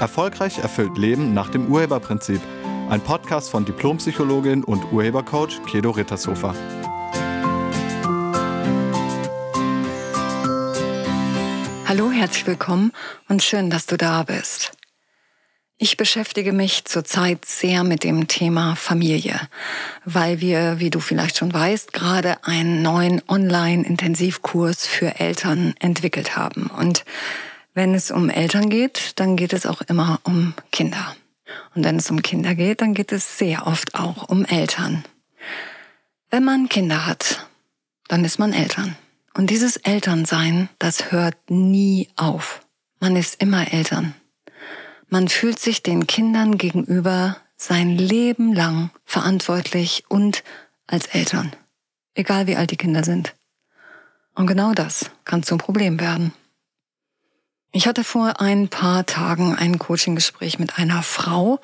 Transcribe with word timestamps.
Erfolgreich 0.00 0.58
erfüllt 0.58 0.96
Leben 0.96 1.34
nach 1.34 1.50
dem 1.50 1.66
Urheberprinzip. 1.70 2.40
Ein 2.88 3.02
Podcast 3.02 3.50
von 3.50 3.66
Diplompsychologin 3.66 4.64
und 4.64 4.90
Urhebercoach 4.92 5.62
Kedo 5.66 5.90
Rittershofer. 5.90 6.54
Hallo, 11.86 12.10
herzlich 12.10 12.46
willkommen 12.46 12.92
und 13.28 13.42
schön, 13.42 13.68
dass 13.68 13.84
du 13.84 13.98
da 13.98 14.22
bist. 14.22 14.72
Ich 15.76 15.96
beschäftige 15.96 16.52
mich 16.52 16.84
zurzeit 16.86 17.44
sehr 17.44 17.84
mit 17.84 18.02
dem 18.02 18.26
Thema 18.26 18.76
Familie, 18.76 19.38
weil 20.04 20.40
wir, 20.40 20.78
wie 20.78 20.90
du 20.90 21.00
vielleicht 21.00 21.36
schon 21.36 21.52
weißt, 21.52 21.92
gerade 21.92 22.44
einen 22.44 22.82
neuen 22.82 23.22
Online-Intensivkurs 23.28 24.86
für 24.86 25.20
Eltern 25.20 25.74
entwickelt 25.78 26.36
haben. 26.36 26.70
Und 26.78 27.04
wenn 27.74 27.94
es 27.94 28.10
um 28.10 28.30
Eltern 28.30 28.70
geht, 28.70 29.18
dann 29.20 29.36
geht 29.36 29.52
es 29.52 29.66
auch 29.66 29.80
immer 29.82 30.20
um 30.24 30.54
Kinder. 30.72 31.14
Und 31.74 31.84
wenn 31.84 31.96
es 31.96 32.10
um 32.10 32.22
Kinder 32.22 32.54
geht, 32.54 32.80
dann 32.80 32.94
geht 32.94 33.12
es 33.12 33.38
sehr 33.38 33.66
oft 33.66 33.94
auch 33.94 34.28
um 34.28 34.44
Eltern. 34.44 35.04
Wenn 36.30 36.44
man 36.44 36.68
Kinder 36.68 37.06
hat, 37.06 37.46
dann 38.08 38.24
ist 38.24 38.38
man 38.38 38.52
Eltern. 38.52 38.96
Und 39.34 39.50
dieses 39.50 39.76
Elternsein, 39.76 40.68
das 40.78 41.12
hört 41.12 41.36
nie 41.48 42.08
auf. 42.16 42.60
Man 42.98 43.16
ist 43.16 43.40
immer 43.40 43.72
Eltern. 43.72 44.14
Man 45.08 45.28
fühlt 45.28 45.58
sich 45.58 45.82
den 45.82 46.06
Kindern 46.06 46.58
gegenüber 46.58 47.36
sein 47.56 47.96
Leben 47.96 48.52
lang 48.52 48.90
verantwortlich 49.04 50.04
und 50.08 50.44
als 50.86 51.06
Eltern. 51.06 51.52
Egal 52.14 52.46
wie 52.46 52.56
alt 52.56 52.70
die 52.70 52.76
Kinder 52.76 53.04
sind. 53.04 53.34
Und 54.34 54.46
genau 54.46 54.72
das 54.72 55.10
kann 55.24 55.42
zum 55.42 55.58
Problem 55.58 56.00
werden. 56.00 56.32
Ich 57.72 57.86
hatte 57.86 58.02
vor 58.02 58.40
ein 58.40 58.68
paar 58.68 59.06
Tagen 59.06 59.54
ein 59.54 59.78
Coaching-Gespräch 59.78 60.58
mit 60.58 60.78
einer 60.78 61.04
Frau, 61.04 61.60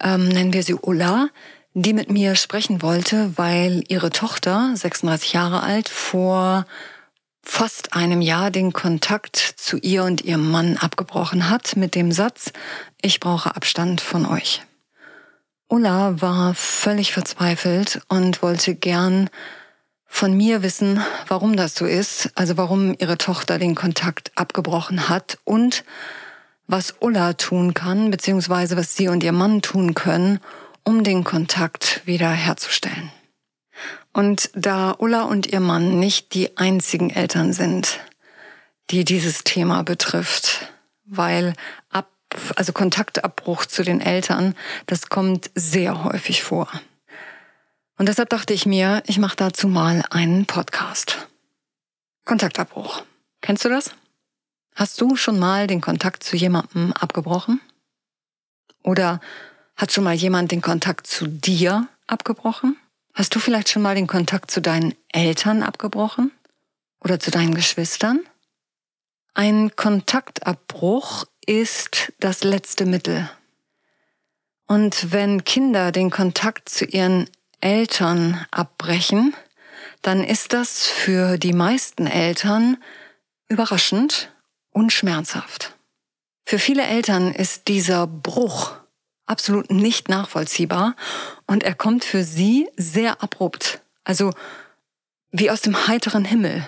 ähm, 0.00 0.28
nennen 0.28 0.54
wir 0.54 0.62
sie 0.62 0.74
Ulla, 0.74 1.28
die 1.74 1.92
mit 1.92 2.10
mir 2.10 2.34
sprechen 2.34 2.80
wollte, 2.80 3.36
weil 3.36 3.84
ihre 3.88 4.08
Tochter, 4.08 4.72
36 4.74 5.34
Jahre 5.34 5.62
alt, 5.62 5.90
vor 5.90 6.64
fast 7.42 7.92
einem 7.92 8.22
Jahr 8.22 8.50
den 8.50 8.72
Kontakt 8.72 9.36
zu 9.36 9.76
ihr 9.76 10.04
und 10.04 10.22
ihrem 10.22 10.50
Mann 10.50 10.78
abgebrochen 10.78 11.50
hat 11.50 11.76
mit 11.76 11.94
dem 11.94 12.10
Satz, 12.10 12.52
ich 13.02 13.20
brauche 13.20 13.54
Abstand 13.54 14.00
von 14.00 14.24
euch. 14.24 14.62
Ulla 15.68 16.22
war 16.22 16.54
völlig 16.54 17.12
verzweifelt 17.12 18.00
und 18.08 18.40
wollte 18.40 18.74
gern 18.74 19.28
von 20.08 20.36
mir 20.36 20.62
wissen, 20.62 21.00
warum 21.28 21.56
das 21.56 21.74
so 21.74 21.84
ist, 21.84 22.30
also 22.34 22.56
warum 22.56 22.96
ihre 22.98 23.18
Tochter 23.18 23.58
den 23.58 23.74
Kontakt 23.74 24.32
abgebrochen 24.34 25.08
hat 25.08 25.38
und 25.44 25.84
was 26.66 26.96
Ulla 27.00 27.34
tun 27.34 27.74
kann, 27.74 28.10
beziehungsweise 28.10 28.76
was 28.76 28.96
sie 28.96 29.08
und 29.08 29.22
ihr 29.22 29.32
Mann 29.32 29.62
tun 29.62 29.94
können, 29.94 30.40
um 30.82 31.04
den 31.04 31.22
Kontakt 31.22 32.02
wieder 32.06 32.30
herzustellen. 32.30 33.12
Und 34.12 34.50
da 34.54 34.96
Ulla 34.98 35.22
und 35.22 35.46
ihr 35.46 35.60
Mann 35.60 36.00
nicht 36.00 36.34
die 36.34 36.56
einzigen 36.56 37.10
Eltern 37.10 37.52
sind, 37.52 38.00
die 38.90 39.04
dieses 39.04 39.44
Thema 39.44 39.82
betrifft, 39.82 40.72
weil 41.04 41.54
ab, 41.90 42.10
also 42.56 42.72
Kontaktabbruch 42.72 43.66
zu 43.66 43.84
den 43.84 44.00
Eltern, 44.00 44.54
das 44.86 45.08
kommt 45.08 45.50
sehr 45.54 46.04
häufig 46.04 46.42
vor. 46.42 46.68
Und 47.98 48.06
deshalb 48.08 48.30
dachte 48.30 48.54
ich 48.54 48.64
mir, 48.64 49.02
ich 49.06 49.18
mache 49.18 49.36
dazu 49.36 49.66
mal 49.66 50.04
einen 50.10 50.46
Podcast. 50.46 51.28
Kontaktabbruch. 52.24 53.02
Kennst 53.40 53.64
du 53.64 53.68
das? 53.68 53.90
Hast 54.76 55.00
du 55.00 55.16
schon 55.16 55.40
mal 55.40 55.66
den 55.66 55.80
Kontakt 55.80 56.22
zu 56.22 56.36
jemandem 56.36 56.92
abgebrochen? 56.92 57.60
Oder 58.84 59.20
hat 59.76 59.92
schon 59.92 60.04
mal 60.04 60.14
jemand 60.14 60.52
den 60.52 60.62
Kontakt 60.62 61.08
zu 61.08 61.26
dir 61.26 61.88
abgebrochen? 62.06 62.76
Hast 63.14 63.34
du 63.34 63.40
vielleicht 63.40 63.68
schon 63.68 63.82
mal 63.82 63.96
den 63.96 64.06
Kontakt 64.06 64.52
zu 64.52 64.60
deinen 64.60 64.94
Eltern 65.12 65.64
abgebrochen? 65.64 66.30
Oder 67.00 67.18
zu 67.18 67.32
deinen 67.32 67.54
Geschwistern? 67.54 68.20
Ein 69.34 69.74
Kontaktabbruch 69.74 71.24
ist 71.44 72.12
das 72.20 72.44
letzte 72.44 72.86
Mittel. 72.86 73.28
Und 74.68 75.10
wenn 75.10 75.42
Kinder 75.42 75.90
den 75.90 76.10
Kontakt 76.10 76.68
zu 76.68 76.84
ihren 76.84 77.28
Eltern 77.60 78.44
abbrechen, 78.50 79.34
dann 80.02 80.22
ist 80.22 80.52
das 80.52 80.86
für 80.86 81.38
die 81.38 81.52
meisten 81.52 82.06
Eltern 82.06 82.76
überraschend 83.48 84.32
und 84.70 84.92
schmerzhaft. 84.92 85.74
Für 86.44 86.58
viele 86.58 86.82
Eltern 86.82 87.32
ist 87.32 87.68
dieser 87.68 88.06
Bruch 88.06 88.72
absolut 89.26 89.70
nicht 89.70 90.08
nachvollziehbar 90.08 90.96
und 91.46 91.62
er 91.62 91.74
kommt 91.74 92.04
für 92.04 92.24
sie 92.24 92.68
sehr 92.76 93.22
abrupt, 93.22 93.80
also 94.04 94.32
wie 95.30 95.50
aus 95.50 95.60
dem 95.60 95.86
heiteren 95.86 96.24
Himmel. 96.24 96.66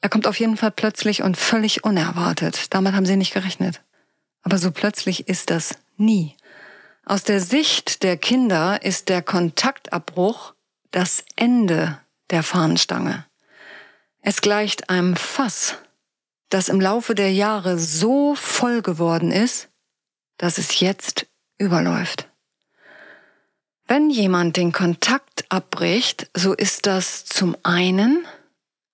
Er 0.00 0.10
kommt 0.10 0.26
auf 0.26 0.38
jeden 0.38 0.58
Fall 0.58 0.70
plötzlich 0.70 1.22
und 1.22 1.38
völlig 1.38 1.84
unerwartet. 1.84 2.74
Damit 2.74 2.92
haben 2.92 3.06
sie 3.06 3.16
nicht 3.16 3.32
gerechnet. 3.32 3.80
Aber 4.42 4.58
so 4.58 4.70
plötzlich 4.70 5.28
ist 5.28 5.48
das 5.48 5.76
nie. 5.96 6.36
Aus 7.06 7.22
der 7.22 7.40
Sicht 7.40 8.02
der 8.02 8.16
Kinder 8.16 8.82
ist 8.82 9.10
der 9.10 9.20
Kontaktabbruch 9.20 10.54
das 10.90 11.24
Ende 11.36 12.00
der 12.30 12.42
Fahnenstange. 12.42 13.26
Es 14.22 14.40
gleicht 14.40 14.88
einem 14.88 15.14
Fass, 15.14 15.76
das 16.48 16.70
im 16.70 16.80
Laufe 16.80 17.14
der 17.14 17.30
Jahre 17.30 17.78
so 17.78 18.34
voll 18.34 18.80
geworden 18.80 19.32
ist, 19.32 19.68
dass 20.38 20.56
es 20.56 20.80
jetzt 20.80 21.26
überläuft. 21.58 22.30
Wenn 23.86 24.08
jemand 24.08 24.56
den 24.56 24.72
Kontakt 24.72 25.44
abbricht, 25.50 26.30
so 26.34 26.54
ist 26.54 26.86
das 26.86 27.26
zum 27.26 27.54
einen 27.64 28.26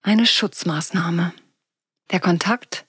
eine 0.02 0.26
Schutzmaßnahme. 0.26 1.32
Der 2.10 2.18
Kontakt 2.18 2.86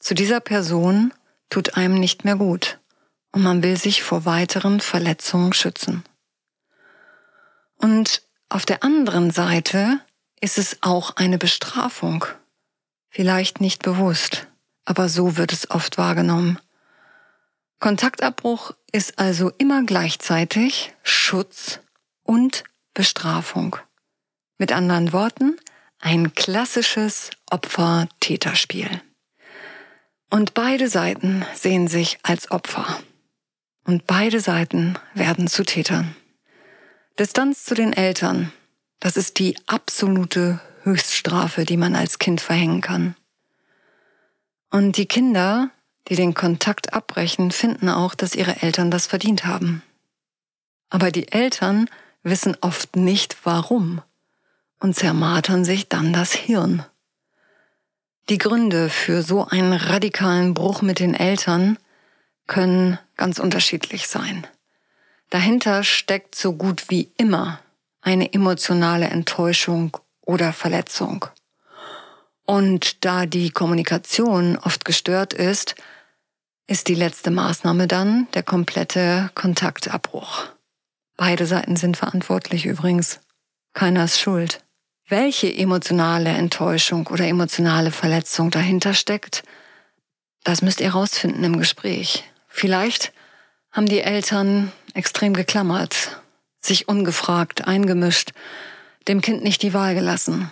zu 0.00 0.14
dieser 0.14 0.40
Person 0.40 1.14
tut 1.50 1.76
einem 1.76 1.94
nicht 1.94 2.24
mehr 2.24 2.34
gut 2.34 2.80
und 3.36 3.42
man 3.42 3.62
will 3.62 3.76
sich 3.76 4.02
vor 4.02 4.24
weiteren 4.24 4.80
Verletzungen 4.80 5.52
schützen. 5.52 6.02
Und 7.76 8.22
auf 8.48 8.64
der 8.64 8.82
anderen 8.82 9.30
Seite 9.30 10.00
ist 10.40 10.56
es 10.56 10.78
auch 10.80 11.16
eine 11.16 11.36
Bestrafung. 11.36 12.24
Vielleicht 13.10 13.60
nicht 13.60 13.82
bewusst, 13.82 14.46
aber 14.86 15.10
so 15.10 15.36
wird 15.36 15.52
es 15.52 15.70
oft 15.70 15.98
wahrgenommen. 15.98 16.58
Kontaktabbruch 17.78 18.72
ist 18.90 19.18
also 19.18 19.52
immer 19.58 19.84
gleichzeitig 19.84 20.94
Schutz 21.02 21.80
und 22.22 22.64
Bestrafung. 22.94 23.76
Mit 24.56 24.72
anderen 24.72 25.12
Worten, 25.12 25.58
ein 26.00 26.32
klassisches 26.32 27.32
Opfer-Täterspiel. 27.50 29.02
Und 30.30 30.54
beide 30.54 30.88
Seiten 30.88 31.44
sehen 31.54 31.86
sich 31.86 32.18
als 32.22 32.50
Opfer. 32.50 32.98
Und 33.86 34.08
beide 34.08 34.40
Seiten 34.40 34.98
werden 35.14 35.46
zu 35.46 35.64
Tätern. 35.64 36.16
Distanz 37.20 37.64
zu 37.64 37.74
den 37.74 37.92
Eltern, 37.92 38.52
das 38.98 39.16
ist 39.16 39.38
die 39.38 39.56
absolute 39.66 40.60
Höchststrafe, 40.82 41.64
die 41.64 41.76
man 41.76 41.94
als 41.94 42.18
Kind 42.18 42.40
verhängen 42.40 42.80
kann. 42.80 43.14
Und 44.70 44.96
die 44.96 45.06
Kinder, 45.06 45.70
die 46.08 46.16
den 46.16 46.34
Kontakt 46.34 46.94
abbrechen, 46.94 47.52
finden 47.52 47.88
auch, 47.88 48.16
dass 48.16 48.34
ihre 48.34 48.60
Eltern 48.60 48.90
das 48.90 49.06
verdient 49.06 49.46
haben. 49.46 49.82
Aber 50.90 51.12
die 51.12 51.30
Eltern 51.30 51.88
wissen 52.24 52.56
oft 52.60 52.96
nicht 52.96 53.36
warum 53.44 54.02
und 54.80 54.96
zermartern 54.96 55.64
sich 55.64 55.88
dann 55.88 56.12
das 56.12 56.32
Hirn. 56.32 56.84
Die 58.28 58.38
Gründe 58.38 58.88
für 58.88 59.22
so 59.22 59.46
einen 59.46 59.72
radikalen 59.72 60.54
Bruch 60.54 60.82
mit 60.82 60.98
den 60.98 61.14
Eltern 61.14 61.78
können 62.46 62.98
ganz 63.16 63.38
unterschiedlich 63.38 64.08
sein. 64.08 64.46
Dahinter 65.30 65.82
steckt 65.82 66.34
so 66.34 66.52
gut 66.52 66.88
wie 66.88 67.10
immer 67.16 67.60
eine 68.00 68.32
emotionale 68.32 69.06
Enttäuschung 69.06 69.96
oder 70.20 70.52
Verletzung. 70.52 71.26
Und 72.44 73.04
da 73.04 73.26
die 73.26 73.50
Kommunikation 73.50 74.56
oft 74.58 74.84
gestört 74.84 75.32
ist, 75.32 75.74
ist 76.68 76.88
die 76.88 76.94
letzte 76.94 77.30
Maßnahme 77.30 77.88
dann 77.88 78.28
der 78.34 78.44
komplette 78.44 79.30
Kontaktabbruch. 79.34 80.46
Beide 81.16 81.46
Seiten 81.46 81.76
sind 81.76 81.96
verantwortlich 81.96 82.66
übrigens. 82.66 83.20
Keiner 83.72 84.04
ist 84.04 84.20
schuld. 84.20 84.64
Welche 85.08 85.52
emotionale 85.52 86.30
Enttäuschung 86.30 87.06
oder 87.08 87.26
emotionale 87.26 87.90
Verletzung 87.90 88.50
dahinter 88.50 88.94
steckt, 88.94 89.42
das 90.44 90.62
müsst 90.62 90.80
ihr 90.80 90.90
rausfinden 90.90 91.42
im 91.44 91.58
Gespräch. 91.58 92.24
Vielleicht 92.56 93.12
haben 93.70 93.84
die 93.84 94.00
Eltern 94.00 94.72
extrem 94.94 95.34
geklammert, 95.34 96.22
sich 96.58 96.88
ungefragt 96.88 97.68
eingemischt, 97.68 98.32
dem 99.08 99.20
Kind 99.20 99.44
nicht 99.44 99.60
die 99.60 99.74
Wahl 99.74 99.94
gelassen. 99.94 100.50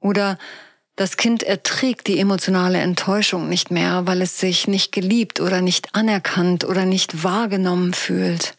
Oder 0.00 0.38
Das 0.96 1.18
Kind 1.18 1.42
erträgt 1.42 2.06
die 2.06 2.18
emotionale 2.18 2.78
Enttäuschung 2.78 3.50
nicht 3.50 3.70
mehr, 3.70 4.06
weil 4.06 4.22
es 4.22 4.40
sich 4.40 4.66
nicht 4.66 4.92
geliebt 4.92 5.40
oder 5.40 5.60
nicht 5.60 5.94
anerkannt 5.94 6.64
oder 6.64 6.86
nicht 6.86 7.22
wahrgenommen 7.22 7.92
fühlt. 7.92 8.54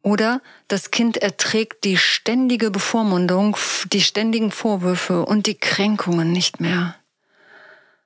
Oder 0.00 0.40
das 0.68 0.92
Kind 0.92 1.16
erträgt 1.16 1.82
die 1.82 1.96
ständige 1.96 2.70
Bevormundung, 2.70 3.56
die 3.92 4.02
ständigen 4.02 4.52
Vorwürfe 4.52 5.26
und 5.26 5.48
die 5.48 5.56
Kränkungen 5.56 6.30
nicht 6.30 6.60
mehr. 6.60 6.94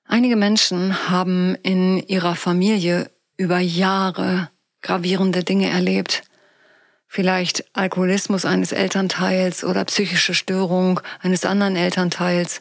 Einige 0.06 0.36
Menschen 0.36 1.10
haben 1.10 1.56
in 1.62 1.98
ihrer 1.98 2.34
Familie 2.36 3.10
über 3.42 3.58
Jahre 3.58 4.48
gravierende 4.82 5.42
Dinge 5.42 5.68
erlebt. 5.68 6.22
Vielleicht 7.08 7.64
Alkoholismus 7.74 8.44
eines 8.44 8.70
Elternteils 8.70 9.64
oder 9.64 9.84
psychische 9.84 10.32
Störung 10.32 11.00
eines 11.20 11.44
anderen 11.44 11.74
Elternteils. 11.74 12.60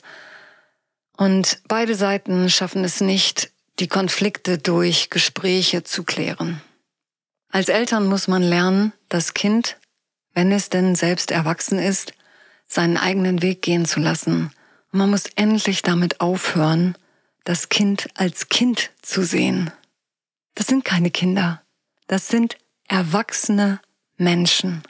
Und 1.16 1.62
beide 1.68 1.94
Seiten 1.94 2.50
schaffen 2.50 2.84
es 2.84 3.00
nicht, 3.00 3.52
die 3.80 3.88
Konflikte 3.88 4.58
durch 4.58 5.12
Gespräche 5.12 5.84
zu 5.84 6.04
klären. 6.04 6.62
Als 7.52 7.70
Eltern 7.70 8.08
muss 8.08 8.28
man 8.28 8.42
lernen, 8.42 8.92
das 9.08 9.36
Kind, 9.36 9.78
wenn 10.34 10.52
es 10.52 10.70
denn 10.70 10.96
selbst 10.96 11.30
erwachsen 11.30 11.78
ist, 11.78 12.14
seinen 12.68 12.98
eigenen 12.98 13.44
Weg 13.44 13.62
gehen 13.62 13.86
zu 13.86 14.00
lassen. 14.00 14.52
Und 14.92 15.00
man 15.00 15.12
muss 15.12 15.26
endlich 15.36 15.84
damit 15.84 16.22
aufhören, 16.22 16.96
das 17.44 17.70
Kind 17.70 18.10
als 18.16 18.50
Kind 18.50 18.90
zu 19.04 19.24
sehen. 19.24 19.72
Das 20.56 20.68
sind 20.68 20.86
keine 20.86 21.12
Kinder. 21.12 21.62
Das 22.08 22.28
sind 22.28 22.58
erwachsene 22.88 23.80
Menschen. 24.18 24.84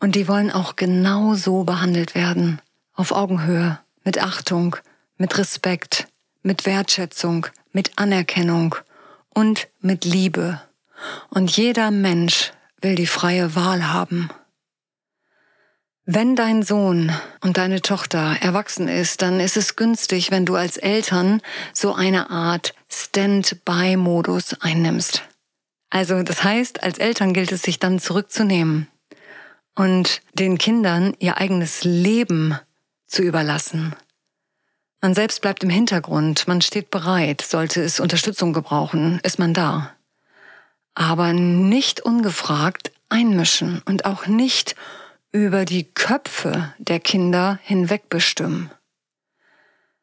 Und 0.00 0.14
die 0.14 0.28
wollen 0.28 0.50
auch 0.50 0.76
genau 0.76 1.34
so 1.34 1.64
behandelt 1.64 2.14
werden. 2.14 2.60
Auf 2.94 3.12
Augenhöhe, 3.12 3.78
mit 4.04 4.22
Achtung, 4.22 4.76
mit 5.16 5.38
Respekt, 5.38 6.08
mit 6.42 6.66
Wertschätzung, 6.66 7.46
mit 7.72 7.92
Anerkennung 7.96 8.74
und 9.34 9.68
mit 9.80 10.04
Liebe. 10.04 10.60
Und 11.30 11.56
jeder 11.56 11.90
Mensch 11.90 12.52
will 12.80 12.94
die 12.94 13.06
freie 13.06 13.54
Wahl 13.54 13.92
haben. 13.92 14.30
Wenn 16.10 16.36
dein 16.36 16.62
Sohn 16.62 17.12
und 17.42 17.58
deine 17.58 17.82
Tochter 17.82 18.38
erwachsen 18.40 18.88
ist, 18.88 19.20
dann 19.20 19.40
ist 19.40 19.58
es 19.58 19.76
günstig, 19.76 20.30
wenn 20.30 20.46
du 20.46 20.54
als 20.54 20.78
Eltern 20.78 21.42
so 21.74 21.92
eine 21.92 22.30
Art 22.30 22.74
Stand-by-Modus 22.88 24.58
einnimmst. 24.62 25.24
Also 25.90 26.22
das 26.22 26.42
heißt, 26.42 26.82
als 26.82 26.96
Eltern 26.96 27.34
gilt 27.34 27.52
es 27.52 27.60
sich 27.60 27.78
dann 27.78 27.98
zurückzunehmen 27.98 28.88
und 29.74 30.22
den 30.32 30.56
Kindern 30.56 31.14
ihr 31.18 31.36
eigenes 31.36 31.84
Leben 31.84 32.58
zu 33.06 33.20
überlassen. 33.20 33.94
Man 35.02 35.12
selbst 35.12 35.42
bleibt 35.42 35.62
im 35.62 35.68
Hintergrund, 35.68 36.48
man 36.48 36.62
steht 36.62 36.90
bereit, 36.90 37.42
sollte 37.42 37.82
es 37.82 38.00
Unterstützung 38.00 38.54
gebrauchen, 38.54 39.20
ist 39.24 39.38
man 39.38 39.52
da. 39.52 39.92
Aber 40.94 41.34
nicht 41.34 42.00
ungefragt 42.00 42.92
einmischen 43.10 43.82
und 43.84 44.06
auch 44.06 44.26
nicht 44.26 44.74
über 45.32 45.64
die 45.64 45.84
Köpfe 45.84 46.74
der 46.78 47.00
Kinder 47.00 47.58
hinweg 47.62 48.08
bestimmen. 48.08 48.70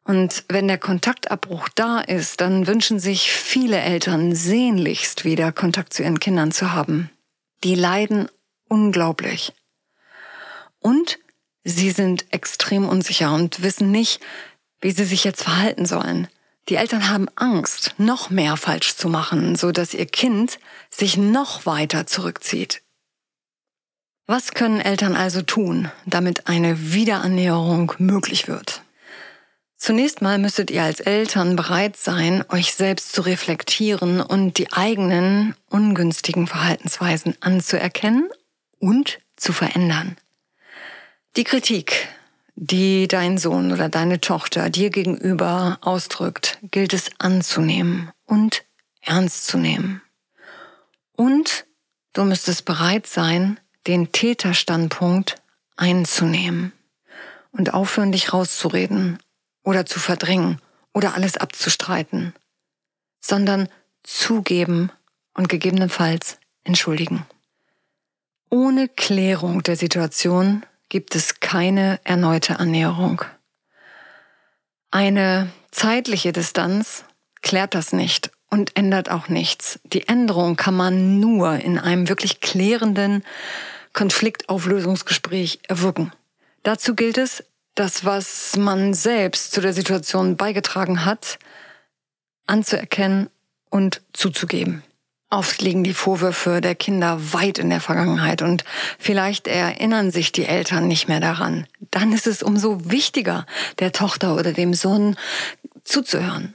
Und 0.04 0.44
wenn 0.48 0.68
der 0.68 0.78
Kontaktabbruch 0.78 1.68
da 1.74 1.98
ist, 1.98 2.40
dann 2.40 2.68
wünschen 2.68 3.00
sich 3.00 3.32
viele 3.32 3.80
Eltern 3.80 4.34
sehnlichst 4.36 5.24
wieder 5.24 5.50
Kontakt 5.50 5.92
zu 5.92 6.04
ihren 6.04 6.20
Kindern 6.20 6.52
zu 6.52 6.72
haben. 6.72 7.10
Die 7.64 7.74
leiden 7.74 8.28
unglaublich. 8.68 9.52
Und 10.78 11.18
sie 11.64 11.90
sind 11.90 12.32
extrem 12.32 12.88
unsicher 12.88 13.34
und 13.34 13.62
wissen 13.62 13.90
nicht, 13.90 14.20
wie 14.80 14.92
sie 14.92 15.04
sich 15.04 15.24
jetzt 15.24 15.42
verhalten 15.42 15.86
sollen. 15.86 16.28
Die 16.68 16.76
Eltern 16.76 17.08
haben 17.08 17.28
Angst, 17.34 17.94
noch 17.98 18.30
mehr 18.30 18.56
falsch 18.56 18.94
zu 18.94 19.08
machen, 19.08 19.56
so 19.56 19.72
dass 19.72 19.94
ihr 19.94 20.06
Kind 20.06 20.60
sich 20.88 21.16
noch 21.16 21.66
weiter 21.66 22.06
zurückzieht 22.06 22.82
was 24.26 24.52
können 24.52 24.80
Eltern 24.80 25.14
also 25.14 25.42
tun, 25.42 25.90
damit 26.04 26.48
eine 26.48 26.92
Wiederannäherung 26.92 27.92
möglich 27.98 28.48
wird? 28.48 28.82
Zunächst 29.76 30.22
mal 30.22 30.38
müsstet 30.38 30.70
ihr 30.70 30.82
als 30.82 31.00
Eltern 31.00 31.54
bereit 31.54 31.96
sein, 31.96 32.44
euch 32.48 32.74
selbst 32.74 33.12
zu 33.12 33.20
reflektieren 33.20 34.20
und 34.20 34.58
die 34.58 34.72
eigenen 34.72 35.54
ungünstigen 35.68 36.46
Verhaltensweisen 36.46 37.36
anzuerkennen 37.40 38.28
und 38.78 39.18
zu 39.36 39.52
verändern. 39.52 40.16
Die 41.36 41.44
Kritik, 41.44 42.08
die 42.54 43.06
dein 43.06 43.36
Sohn 43.36 43.70
oder 43.70 43.90
deine 43.90 44.20
Tochter 44.20 44.70
dir 44.70 44.88
gegenüber 44.88 45.78
ausdrückt, 45.82 46.58
gilt 46.70 46.94
es 46.94 47.10
anzunehmen 47.18 48.10
und 48.24 48.64
ernst 49.02 49.46
zu 49.46 49.58
nehmen. 49.58 50.00
Und 51.12 51.66
du 52.14 52.24
müsstest 52.24 52.64
bereit 52.64 53.06
sein, 53.06 53.60
den 53.86 54.12
Täterstandpunkt 54.12 55.36
einzunehmen 55.76 56.72
und 57.52 57.74
aufhören, 57.74 58.12
dich 58.12 58.32
rauszureden 58.32 59.18
oder 59.62 59.86
zu 59.86 59.98
verdrängen 59.98 60.60
oder 60.92 61.14
alles 61.14 61.36
abzustreiten, 61.36 62.34
sondern 63.20 63.68
zugeben 64.02 64.90
und 65.34 65.48
gegebenenfalls 65.48 66.38
entschuldigen. 66.64 67.26
Ohne 68.50 68.88
Klärung 68.88 69.62
der 69.62 69.76
Situation 69.76 70.64
gibt 70.88 71.14
es 71.14 71.40
keine 71.40 72.00
erneute 72.04 72.58
Annäherung. 72.58 73.22
Eine 74.90 75.50
zeitliche 75.70 76.32
Distanz 76.32 77.04
klärt 77.42 77.74
das 77.74 77.92
nicht 77.92 78.30
und 78.50 78.76
ändert 78.76 79.10
auch 79.10 79.28
nichts. 79.28 79.80
Die 79.84 80.08
Änderung 80.08 80.56
kann 80.56 80.74
man 80.74 81.20
nur 81.20 81.56
in 81.56 81.78
einem 81.78 82.08
wirklich 82.08 82.40
klärenden, 82.40 83.24
Konfliktauflösungsgespräch 83.96 85.58
erwirken. 85.66 86.12
Dazu 86.62 86.94
gilt 86.94 87.18
es, 87.18 87.42
das, 87.74 88.04
was 88.04 88.56
man 88.56 88.94
selbst 88.94 89.52
zu 89.52 89.60
der 89.60 89.72
Situation 89.72 90.36
beigetragen 90.36 91.04
hat, 91.04 91.38
anzuerkennen 92.46 93.28
und 93.70 94.02
zuzugeben. 94.12 94.82
Oft 95.30 95.60
liegen 95.60 95.82
die 95.82 95.94
Vorwürfe 95.94 96.60
der 96.60 96.74
Kinder 96.74 97.32
weit 97.32 97.58
in 97.58 97.70
der 97.70 97.80
Vergangenheit 97.80 98.42
und 98.42 98.64
vielleicht 98.98 99.48
erinnern 99.48 100.10
sich 100.10 100.30
die 100.30 100.44
Eltern 100.44 100.86
nicht 100.86 101.08
mehr 101.08 101.20
daran. 101.20 101.66
Dann 101.90 102.12
ist 102.12 102.26
es 102.26 102.42
umso 102.42 102.90
wichtiger, 102.90 103.46
der 103.78 103.92
Tochter 103.92 104.36
oder 104.36 104.52
dem 104.52 104.72
Sohn 104.72 105.16
zuzuhören. 105.84 106.54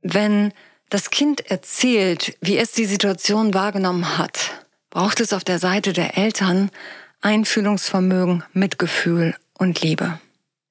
Wenn 0.00 0.52
das 0.90 1.10
Kind 1.10 1.50
erzählt, 1.50 2.36
wie 2.40 2.56
es 2.56 2.72
die 2.72 2.86
Situation 2.86 3.52
wahrgenommen 3.52 4.16
hat, 4.16 4.61
braucht 4.92 5.20
es 5.20 5.32
auf 5.32 5.42
der 5.42 5.58
Seite 5.58 5.94
der 5.94 6.18
Eltern 6.18 6.70
Einfühlungsvermögen, 7.22 8.44
Mitgefühl 8.52 9.34
und 9.56 9.80
Liebe. 9.80 10.20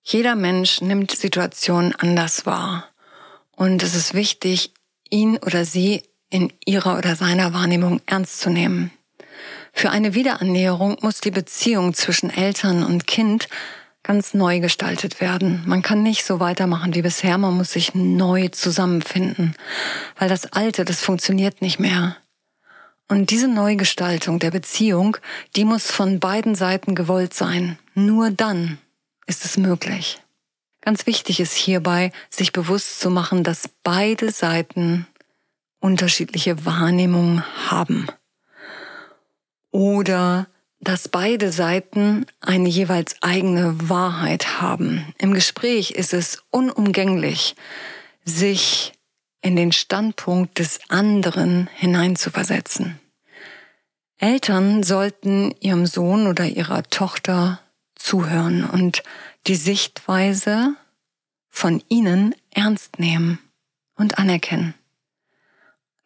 Jeder 0.04 0.36
Mensch 0.36 0.80
nimmt 0.80 1.12
Situationen 1.12 1.96
anders 1.96 2.46
wahr. 2.46 2.88
Und 3.56 3.82
es 3.82 3.96
ist 3.96 4.14
wichtig, 4.14 4.74
ihn 5.10 5.38
oder 5.38 5.66
sie 5.66 6.04
in 6.30 6.54
ihrer 6.66 7.00
oder 7.00 7.16
seiner 7.16 7.54
Wahrnehmung 7.54 8.00
ernst 8.06 8.40
zu 8.40 8.52
nehmen. 8.52 8.92
Für 9.74 9.90
eine 9.90 10.14
Wiederannäherung 10.14 10.98
muss 11.02 11.20
die 11.22 11.32
Beziehung 11.32 11.96
zwischen 11.96 12.30
Eltern 12.30 12.84
und 12.84 13.08
Kind 13.08 13.50
ganz 14.04 14.36
neu 14.36 14.60
gestaltet 14.60 15.20
werden. 15.20 15.64
Man 15.66 15.82
kann 15.82 16.04
nicht 16.04 16.26
so 16.26 16.40
weitermachen 16.40 16.94
wie 16.94 17.02
bisher, 17.02 17.40
man 17.40 17.58
muss 17.58 17.72
sich 17.72 17.96
neu 17.96 18.50
zusammenfinden, 18.50 19.56
weil 20.20 20.30
das 20.30 20.54
Alte, 20.54 20.86
das 20.86 21.02
funktioniert 21.02 21.62
nicht 21.64 21.80
mehr. 21.80 22.18
Und 23.12 23.30
diese 23.30 23.50
Neugestaltung 23.50 24.40
der 24.40 24.52
Beziehung, 24.52 25.18
die 25.58 25.66
muss 25.66 25.92
von 25.92 26.22
beiden 26.22 26.56
Seiten 26.56 26.96
gewollt 26.96 27.34
sein. 27.34 27.78
Nur 27.94 28.32
dann 28.32 28.78
ist 29.28 29.44
es 29.44 29.58
möglich. 29.58 30.22
Ganz 30.80 31.06
wichtig 31.06 31.42
ist 31.42 31.54
hierbei, 31.54 32.14
sich 32.30 32.54
bewusst 32.54 33.02
zu 33.02 33.10
machen, 33.10 33.44
dass 33.44 33.70
beide 33.84 34.32
Seiten 34.32 35.08
unterschiedliche 35.82 36.66
Wahrnehmungen 36.66 37.44
haben. 37.70 38.08
Oder 39.72 40.48
dass 40.80 41.10
beide 41.10 41.52
Seiten 41.52 42.26
eine 42.40 42.70
jeweils 42.70 43.18
eigene 43.22 43.90
Wahrheit 43.90 44.62
haben. 44.62 45.14
Im 45.18 45.34
Gespräch 45.34 45.92
ist 45.92 46.14
es 46.14 46.44
unumgänglich, 46.50 47.58
sich 48.24 48.94
in 49.42 49.58
den 49.58 49.74
Standpunkt 49.74 50.60
des 50.60 50.80
anderen 50.88 51.68
hineinzuversetzen. 51.76 53.01
Eltern 54.22 54.84
sollten 54.84 55.56
ihrem 55.62 55.88
Sohn 55.88 56.28
oder 56.28 56.46
ihrer 56.46 56.84
Tochter 56.84 57.60
zuhören 57.96 58.64
und 58.64 59.02
die 59.48 59.56
Sichtweise 59.56 60.76
von 61.50 61.82
ihnen 61.90 62.36
ernst 62.52 63.00
nehmen 63.00 63.40
und 63.96 64.20
anerkennen. 64.20 64.76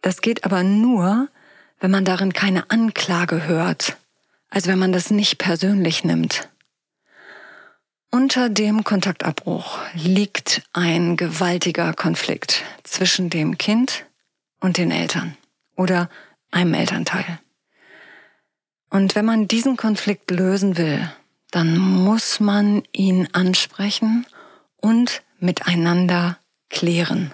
Das 0.01 0.21
geht 0.21 0.45
aber 0.45 0.63
nur, 0.63 1.27
wenn 1.81 1.91
man 1.91 2.05
darin 2.05 2.31
keine 2.31 2.69
Anklage 2.69 3.47
hört, 3.47 3.97
also 4.49 4.71
wenn 4.71 4.79
man 4.79 4.93
das 4.93 5.11
nicht 5.11 5.37
persönlich 5.37 6.05
nimmt. 6.05 6.47
Unter 8.11 8.47
dem 8.47 8.85
Kontaktabbruch 8.85 9.79
liegt 9.93 10.61
ein 10.71 11.17
gewaltiger 11.17 11.93
Konflikt 11.93 12.63
zwischen 12.83 13.29
dem 13.29 13.57
Kind 13.57 14.05
und 14.61 14.77
den 14.77 14.91
Eltern 14.91 15.35
oder 15.75 16.09
einem 16.49 16.75
Elternteil. 16.75 17.39
Und 18.95 19.13
wenn 19.13 19.25
man 19.25 19.49
diesen 19.49 19.75
Konflikt 19.75 20.31
lösen 20.31 20.77
will, 20.77 21.11
dann 21.51 21.77
muss 21.77 22.39
man 22.39 22.81
ihn 22.93 23.27
ansprechen 23.33 24.25
und 24.77 25.21
miteinander 25.37 26.39
klären. 26.69 27.33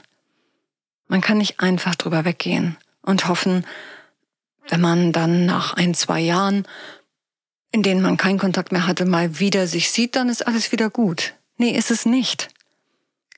Man 1.08 1.22
kann 1.22 1.38
nicht 1.38 1.60
einfach 1.60 1.94
drüber 1.94 2.26
weggehen 2.26 2.78
und 3.04 3.28
hoffen, 3.28 3.68
wenn 4.70 4.82
man 4.82 5.12
dann 5.12 5.46
nach 5.46 5.76
ein, 5.76 5.94
zwei 5.94 6.20
Jahren, 6.20 6.68
in 7.72 7.84
denen 7.84 8.02
man 8.02 8.18
keinen 8.18 8.40
Kontakt 8.40 8.72
mehr 8.72 8.88
hatte, 8.88 9.06
mal 9.06 9.38
wieder 9.38 9.68
sich 9.68 9.92
sieht, 9.92 10.16
dann 10.16 10.30
ist 10.30 10.48
alles 10.48 10.72
wieder 10.72 10.90
gut. 10.90 11.36
Nee, 11.58 11.78
ist 11.78 11.92
es 11.92 12.08
nicht. 12.08 12.50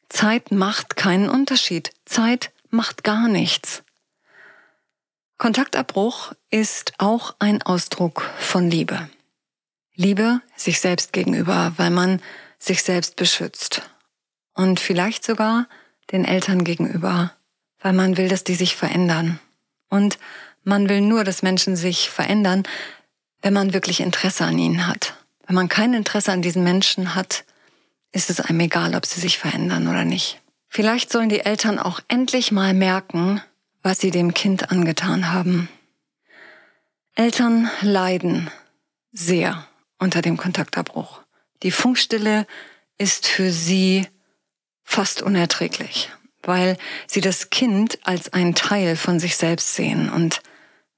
Zeit 0.08 0.50
macht 0.50 0.96
keinen 0.96 1.27
Unterschied. 1.27 1.92
Zeit 2.06 2.53
macht 2.70 3.03
gar 3.03 3.27
nichts. 3.27 3.83
Kontaktabbruch 5.38 6.34
ist 6.50 6.94
auch 7.00 7.36
ein 7.40 7.62
Ausdruck 7.62 8.30
von 8.40 8.70
Liebe. 8.70 9.10
Liebe 9.96 10.42
sich 10.56 10.80
selbst 10.80 11.13
gegenüber, 11.13 11.74
weil 11.78 11.90
man 11.90 12.22
sich 12.60 12.84
selbst 12.84 13.16
beschützt. 13.16 13.82
Und 14.54 14.80
vielleicht 14.80 15.25
sogar 15.25 15.68
den 16.12 16.25
Eltern 16.25 16.63
gegenüber, 16.63 17.34
weil 17.80 17.94
man 17.94 18.18
will, 18.18 18.30
dass 18.30 18.44
die 18.44 18.56
sich 18.56 18.75
verändern. 18.75 19.40
Und 19.90 20.18
man 20.63 20.90
will 20.90 21.02
nur, 21.02 21.24
dass 21.24 21.44
Menschen 21.44 21.75
sich 21.75 22.10
verändern, 22.10 22.63
wenn 23.42 23.54
man 23.54 23.74
wirklich 23.74 24.00
Interesse 24.00 24.46
an 24.46 24.58
ihnen 24.58 24.88
hat. 24.88 25.16
Wenn 25.46 25.56
man 25.56 25.70
kein 25.70 25.94
Interesse 25.94 26.32
an 26.32 26.42
diesen 26.42 26.63
Menschen 26.63 27.16
hat, 27.16 27.44
ist 28.12 28.30
es 28.30 28.40
einem 28.40 28.62
egal, 28.62 28.96
ob 28.96 29.06
sie 29.06 29.20
sich 29.20 29.38
verändern 29.38 29.88
oder 29.88 30.06
nicht. 30.06 30.42
Vielleicht 30.70 31.12
sollen 31.12 31.30
die 31.30 31.42
Eltern 31.42 31.78
auch 31.78 32.00
endlich 32.08 32.52
mal 32.52 32.74
merken, 32.74 33.42
was 33.84 34.00
sie 34.00 34.12
dem 34.12 34.34
Kind 34.34 34.72
angetan 34.72 35.32
haben. 35.32 35.70
Eltern 37.16 37.70
leiden 37.82 38.50
sehr 39.12 39.68
unter 40.00 40.22
dem 40.22 40.38
Kontaktabbruch. 40.38 41.22
Die 41.62 41.72
Funkstille 41.72 42.48
ist 42.98 43.28
für 43.28 43.52
sie 43.52 44.08
fast 44.84 45.22
unerträglich, 45.22 46.10
weil 46.42 46.78
sie 47.08 47.22
das 47.22 47.50
Kind 47.50 48.00
als 48.04 48.34
ein 48.34 48.56
Teil 48.56 48.96
von 48.96 49.20
sich 49.20 49.38
selbst 49.38 49.75
sehen. 49.75 50.10
Und 50.10 50.42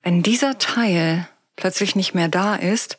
wenn 0.01 0.24
dieser 0.24 0.58
Teil 0.58 1.27
plötzlich 1.56 1.96
nicht 1.96 2.13
mehr 2.13 2.30
da 2.30 2.56
ist, 2.56 2.98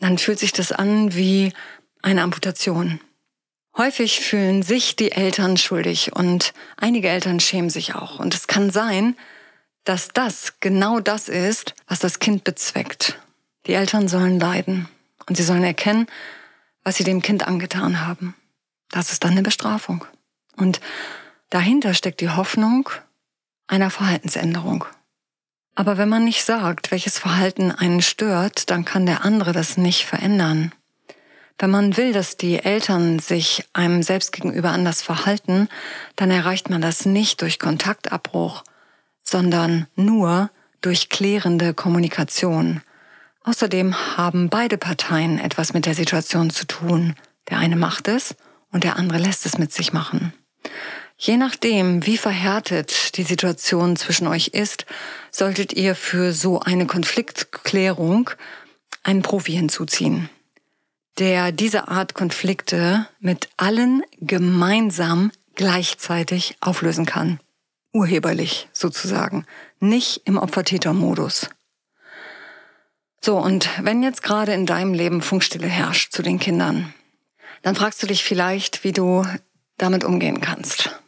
dann 0.00 0.18
fühlt 0.18 0.38
sich 0.38 0.52
das 0.52 0.72
an 0.72 1.14
wie 1.14 1.52
eine 2.02 2.22
Amputation. 2.22 3.00
Häufig 3.78 4.18
fühlen 4.18 4.64
sich 4.64 4.96
die 4.96 5.12
Eltern 5.12 5.56
schuldig 5.56 6.12
und 6.12 6.52
einige 6.76 7.08
Eltern 7.08 7.38
schämen 7.38 7.70
sich 7.70 7.94
auch. 7.94 8.18
Und 8.18 8.34
es 8.34 8.48
kann 8.48 8.70
sein, 8.70 9.16
dass 9.84 10.08
das 10.08 10.54
genau 10.58 10.98
das 10.98 11.28
ist, 11.28 11.76
was 11.86 12.00
das 12.00 12.18
Kind 12.18 12.42
bezweckt. 12.42 13.20
Die 13.68 13.74
Eltern 13.74 14.08
sollen 14.08 14.40
leiden 14.40 14.88
und 15.28 15.36
sie 15.36 15.44
sollen 15.44 15.62
erkennen, 15.62 16.08
was 16.82 16.96
sie 16.96 17.04
dem 17.04 17.22
Kind 17.22 17.46
angetan 17.46 18.04
haben. 18.04 18.34
Das 18.90 19.12
ist 19.12 19.22
dann 19.22 19.30
eine 19.30 19.42
Bestrafung. 19.42 20.04
Und 20.56 20.80
dahinter 21.48 21.94
steckt 21.94 22.20
die 22.20 22.30
Hoffnung 22.30 22.90
einer 23.68 23.90
Verhaltensänderung. 23.90 24.86
Aber 25.76 25.98
wenn 25.98 26.08
man 26.08 26.24
nicht 26.24 26.44
sagt, 26.44 26.90
welches 26.90 27.20
Verhalten 27.20 27.70
einen 27.70 28.02
stört, 28.02 28.70
dann 28.70 28.84
kann 28.84 29.06
der 29.06 29.24
andere 29.24 29.52
das 29.52 29.76
nicht 29.76 30.04
verändern. 30.04 30.72
Wenn 31.58 31.70
man 31.70 31.96
will, 31.96 32.12
dass 32.12 32.36
die 32.36 32.62
Eltern 32.62 33.18
sich 33.18 33.64
einem 33.72 34.04
selbst 34.04 34.32
gegenüber 34.32 34.70
anders 34.70 35.02
verhalten, 35.02 35.68
dann 36.14 36.30
erreicht 36.30 36.70
man 36.70 36.80
das 36.80 37.04
nicht 37.04 37.42
durch 37.42 37.58
Kontaktabbruch, 37.58 38.62
sondern 39.24 39.88
nur 39.96 40.50
durch 40.80 41.08
klärende 41.08 41.74
Kommunikation. 41.74 42.80
Außerdem 43.42 44.16
haben 44.16 44.50
beide 44.50 44.78
Parteien 44.78 45.40
etwas 45.40 45.74
mit 45.74 45.86
der 45.86 45.94
Situation 45.94 46.50
zu 46.50 46.64
tun. 46.64 47.16
Der 47.50 47.58
eine 47.58 47.76
macht 47.76 48.06
es 48.06 48.36
und 48.70 48.84
der 48.84 48.96
andere 48.96 49.18
lässt 49.18 49.44
es 49.44 49.58
mit 49.58 49.72
sich 49.72 49.92
machen. 49.92 50.32
Je 51.16 51.36
nachdem, 51.36 52.06
wie 52.06 52.18
verhärtet 52.18 53.16
die 53.16 53.24
Situation 53.24 53.96
zwischen 53.96 54.28
euch 54.28 54.48
ist, 54.48 54.86
solltet 55.32 55.72
ihr 55.72 55.96
für 55.96 56.32
so 56.32 56.60
eine 56.60 56.86
Konfliktklärung 56.86 58.30
einen 59.02 59.22
Profi 59.22 59.52
hinzuziehen 59.52 60.30
der 61.18 61.52
diese 61.52 61.88
Art 61.88 62.14
Konflikte 62.14 63.06
mit 63.20 63.48
allen 63.56 64.02
gemeinsam 64.20 65.32
gleichzeitig 65.54 66.56
auflösen 66.60 67.06
kann. 67.06 67.40
Urheberlich 67.92 68.68
sozusagen, 68.72 69.44
nicht 69.80 70.22
im 70.24 70.38
Opfer-Täter-Modus. 70.38 71.50
So, 73.20 73.36
und 73.38 73.68
wenn 73.82 74.02
jetzt 74.02 74.22
gerade 74.22 74.52
in 74.52 74.66
deinem 74.66 74.94
Leben 74.94 75.22
Funkstille 75.22 75.66
herrscht 75.66 76.12
zu 76.12 76.22
den 76.22 76.38
Kindern, 76.38 76.94
dann 77.62 77.74
fragst 77.74 78.02
du 78.02 78.06
dich 78.06 78.22
vielleicht, 78.22 78.84
wie 78.84 78.92
du 78.92 79.26
damit 79.76 80.04
umgehen 80.04 80.40
kannst. 80.40 81.00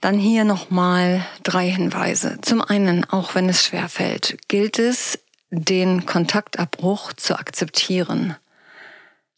Dann 0.00 0.18
hier 0.18 0.44
nochmal 0.44 1.24
drei 1.42 1.68
Hinweise. 1.70 2.38
Zum 2.40 2.62
einen, 2.62 3.04
auch 3.04 3.34
wenn 3.34 3.48
es 3.48 3.64
schwer 3.64 3.88
fällt, 3.88 4.36
gilt 4.48 4.78
es, 4.78 5.18
den 5.50 6.06
Kontaktabbruch 6.06 7.12
zu 7.12 7.38
akzeptieren. 7.38 8.36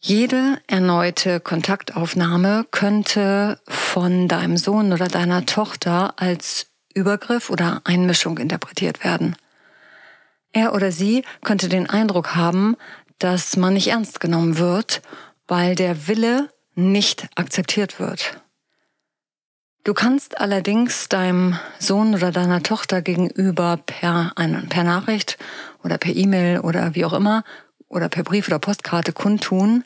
Jede 0.07 0.61
erneute 0.67 1.39
Kontaktaufnahme 1.39 2.67
könnte 2.69 3.59
von 3.67 4.27
deinem 4.27 4.55
Sohn 4.55 4.93
oder 4.93 5.07
deiner 5.07 5.47
Tochter 5.47 6.13
als 6.17 6.67
Übergriff 6.93 7.49
oder 7.49 7.81
Einmischung 7.85 8.37
interpretiert 8.37 9.03
werden. 9.03 9.35
Er 10.51 10.75
oder 10.75 10.91
sie 10.91 11.23
könnte 11.43 11.69
den 11.69 11.89
Eindruck 11.89 12.35
haben, 12.35 12.75
dass 13.17 13.57
man 13.57 13.73
nicht 13.73 13.87
ernst 13.87 14.19
genommen 14.19 14.59
wird, 14.59 15.01
weil 15.47 15.73
der 15.73 16.07
Wille 16.07 16.49
nicht 16.75 17.27
akzeptiert 17.33 17.99
wird. 17.99 18.39
Du 19.85 19.95
kannst 19.95 20.39
allerdings 20.39 21.09
deinem 21.09 21.57
Sohn 21.79 22.13
oder 22.13 22.31
deiner 22.31 22.61
Tochter 22.61 23.01
gegenüber 23.01 23.79
per, 23.83 24.33
per 24.69 24.83
Nachricht 24.83 25.39
oder 25.83 25.97
per 25.97 26.15
E-Mail 26.15 26.59
oder 26.59 26.93
wie 26.93 27.05
auch 27.05 27.13
immer 27.13 27.43
oder 27.95 28.09
per 28.09 28.23
Brief 28.23 28.47
oder 28.47 28.59
Postkarte 28.59 29.13
kundtun, 29.13 29.83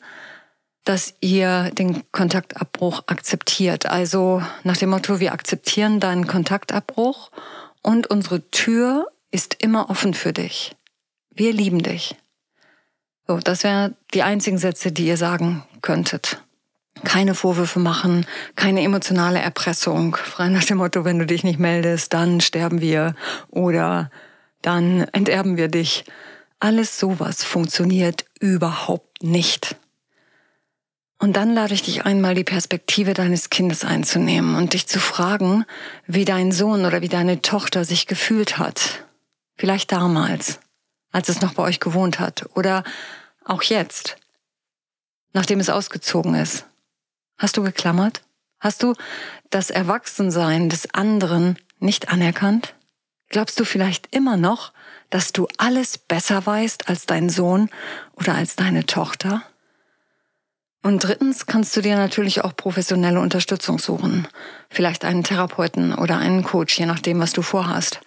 dass 0.84 1.14
ihr 1.20 1.70
den 1.70 2.02
Kontaktabbruch 2.10 3.04
akzeptiert. 3.06 3.86
Also 3.86 4.42
nach 4.64 4.76
dem 4.76 4.90
Motto, 4.90 5.20
wir 5.20 5.32
akzeptieren 5.32 6.00
deinen 6.00 6.26
Kontaktabbruch 6.26 7.30
und 7.82 8.08
unsere 8.08 8.50
Tür 8.50 9.06
ist 9.30 9.62
immer 9.62 9.90
offen 9.90 10.14
für 10.14 10.32
dich. 10.32 10.76
Wir 11.32 11.52
lieben 11.52 11.82
dich. 11.82 12.16
So, 13.26 13.38
das 13.38 13.62
wären 13.62 13.96
die 14.12 14.22
einzigen 14.22 14.58
Sätze, 14.58 14.90
die 14.90 15.06
ihr 15.06 15.16
sagen 15.16 15.62
könntet. 15.82 16.42
Keine 17.04 17.34
Vorwürfe 17.34 17.78
machen, 17.78 18.26
keine 18.56 18.82
emotionale 18.82 19.38
Erpressung. 19.38 20.16
Frei 20.16 20.48
nach 20.48 20.64
dem 20.64 20.78
Motto, 20.78 21.04
wenn 21.04 21.18
du 21.18 21.26
dich 21.26 21.44
nicht 21.44 21.58
meldest, 21.60 22.12
dann 22.12 22.40
sterben 22.40 22.80
wir 22.80 23.14
oder 23.48 24.10
dann 24.62 25.06
enterben 25.12 25.56
wir 25.56 25.68
dich. 25.68 26.04
Alles 26.60 26.98
sowas 26.98 27.42
funktioniert 27.42 28.26
überhaupt 28.38 29.22
nicht. 29.22 29.76
Und 31.18 31.34
dann 31.36 31.54
lade 31.54 31.74
ich 31.74 31.82
dich 31.82 32.04
einmal 32.04 32.34
die 32.34 32.44
Perspektive 32.44 33.14
deines 33.14 33.50
Kindes 33.50 33.84
einzunehmen 33.84 34.54
und 34.54 34.74
dich 34.74 34.86
zu 34.86 35.00
fragen, 35.00 35.64
wie 36.06 36.24
dein 36.24 36.52
Sohn 36.52 36.84
oder 36.84 37.00
wie 37.00 37.08
deine 37.08 37.42
Tochter 37.42 37.84
sich 37.84 38.06
gefühlt 38.06 38.58
hat. 38.58 39.04
Vielleicht 39.56 39.92
damals, 39.92 40.60
als 41.12 41.28
es 41.28 41.40
noch 41.40 41.54
bei 41.54 41.62
euch 41.62 41.80
gewohnt 41.80 42.20
hat 42.20 42.48
oder 42.54 42.84
auch 43.44 43.62
jetzt, 43.62 44.16
nachdem 45.32 45.60
es 45.60 45.70
ausgezogen 45.70 46.34
ist. 46.34 46.66
Hast 47.38 47.56
du 47.56 47.62
geklammert? 47.62 48.22
Hast 48.58 48.82
du 48.82 48.94
das 49.48 49.70
Erwachsensein 49.70 50.68
des 50.68 50.94
anderen 50.94 51.58
nicht 51.78 52.10
anerkannt? 52.10 52.74
Glaubst 53.28 53.58
du 53.60 53.64
vielleicht 53.64 54.14
immer 54.14 54.36
noch, 54.36 54.72
dass 55.10 55.32
du 55.32 55.46
alles 55.58 55.98
besser 55.98 56.44
weißt 56.44 56.88
als 56.88 57.06
dein 57.06 57.28
Sohn 57.28 57.68
oder 58.14 58.34
als 58.34 58.56
deine 58.56 58.86
Tochter? 58.86 59.42
Und 60.82 61.04
drittens 61.04 61.46
kannst 61.46 61.76
du 61.76 61.82
dir 61.82 61.96
natürlich 61.96 62.42
auch 62.42 62.56
professionelle 62.56 63.20
Unterstützung 63.20 63.78
suchen. 63.78 64.26
Vielleicht 64.70 65.04
einen 65.04 65.24
Therapeuten 65.24 65.94
oder 65.94 66.16
einen 66.16 66.42
Coach, 66.42 66.78
je 66.78 66.86
nachdem, 66.86 67.20
was 67.20 67.32
du 67.32 67.42
vorhast. 67.42 68.00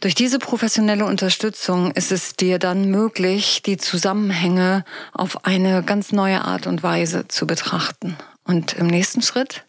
Durch 0.00 0.16
diese 0.16 0.38
professionelle 0.38 1.06
Unterstützung 1.06 1.92
ist 1.92 2.10
es 2.10 2.34
dir 2.34 2.58
dann 2.58 2.90
möglich, 2.90 3.62
die 3.62 3.76
Zusammenhänge 3.76 4.84
auf 5.12 5.44
eine 5.44 5.84
ganz 5.84 6.10
neue 6.10 6.42
Art 6.42 6.66
und 6.66 6.82
Weise 6.82 7.28
zu 7.28 7.46
betrachten. 7.46 8.16
Und 8.42 8.74
im 8.74 8.88
nächsten 8.88 9.22
Schritt 9.22 9.64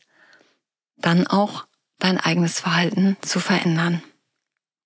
dann 0.97 1.27
auch 1.27 1.65
dein 1.99 2.19
eigenes 2.19 2.59
Verhalten 2.59 3.17
zu 3.21 3.39
verändern. 3.39 4.01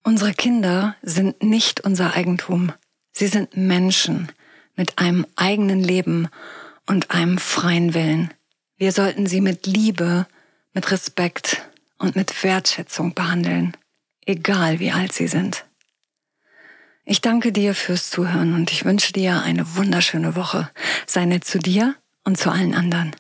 Unsere 0.03 0.33
Kinder 0.33 0.95
sind 1.01 1.43
nicht 1.43 1.81
unser 1.81 2.13
Eigentum. 2.15 2.71
Sie 3.11 3.27
sind 3.27 3.57
Menschen 3.57 4.31
mit 4.75 4.97
einem 4.97 5.25
eigenen 5.35 5.83
Leben 5.83 6.29
und 6.87 7.11
einem 7.11 7.37
freien 7.37 7.93
Willen. 7.93 8.33
Wir 8.77 8.91
sollten 8.91 9.27
sie 9.27 9.41
mit 9.41 9.67
Liebe, 9.67 10.25
mit 10.73 10.89
Respekt 10.91 11.69
und 11.97 12.15
mit 12.15 12.43
Wertschätzung 12.43 13.13
behandeln, 13.13 13.75
egal 14.25 14.79
wie 14.79 14.91
alt 14.91 15.11
sie 15.11 15.27
sind. 15.27 15.65
Ich 17.03 17.21
danke 17.21 17.51
dir 17.51 17.75
fürs 17.75 18.09
Zuhören 18.09 18.53
und 18.53 18.71
ich 18.71 18.85
wünsche 18.85 19.13
dir 19.13 19.41
eine 19.41 19.75
wunderschöne 19.75 20.35
Woche. 20.35 20.69
Sei 21.07 21.25
nett 21.25 21.43
zu 21.43 21.59
dir 21.59 21.95
und 22.23 22.37
zu 22.37 22.51
allen 22.51 22.75
anderen. 22.75 23.15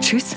Tschüss. 0.00 0.36